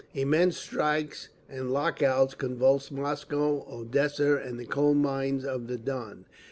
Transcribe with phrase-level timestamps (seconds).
[0.15, 6.25] Immense strikes and lock outs convulsed Moscow, Odessa and the coal mines of the Don.